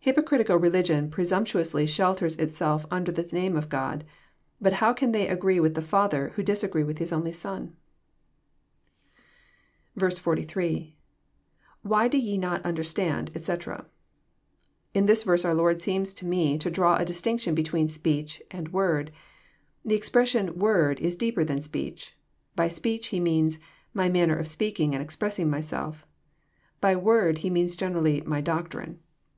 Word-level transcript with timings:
Hypocritical 0.00 0.58
religion 0.58 1.08
presumptuously 1.08 1.86
shelters 1.86 2.36
itself 2.36 2.84
un 2.90 3.02
der 3.04 3.12
the 3.12 3.22
name 3.32 3.56
of 3.56 3.70
God; 3.70 4.04
but 4.60 4.74
how 4.74 4.92
can 4.92 5.12
they 5.12 5.26
agree 5.26 5.58
with 5.58 5.72
the 5.74 5.80
Father, 5.80 6.32
who 6.34 6.42
disagree 6.42 6.84
with 6.84 6.98
His 6.98 7.14
only 7.14 7.32
Son?" 7.32 7.74
48. 9.98 10.94
—[Why 11.82 12.08
do 12.08 12.18
ye 12.18 12.36
not 12.36 12.62
understand? 12.62 13.30
etc,'] 13.34 13.86
In 14.92 15.06
this 15.06 15.22
verse, 15.22 15.46
our 15.46 15.54
Lord 15.54 15.80
seems 15.80 16.12
to 16.12 16.26
me 16.26 16.58
to 16.58 16.70
draw 16.70 16.96
a 16.98 17.04
distinction 17.06 17.54
between 17.54 17.88
'* 17.88 17.88
speech" 18.00 18.42
and 18.50 18.68
word." 18.68 19.12
The 19.82 19.94
expression" 19.94 20.58
word 20.58 21.00
"is 21.00 21.16
deeper 21.16 21.42
than 21.42 21.62
speech." 21.62 22.14
By 22.54 22.68
speech," 22.68 23.06
He 23.06 23.18
means 23.18 23.58
My 23.94 24.10
manner 24.10 24.36
of 24.36 24.46
speaking 24.46 24.92
and 24.94 25.02
expressing 25.02 25.48
Myself." 25.48 26.06
By 26.82 26.94
"word," 26.96 27.38
He 27.38 27.48
means 27.48 27.78
generally 27.78 28.20
My 28.26 28.42
doctrine. 28.42 28.98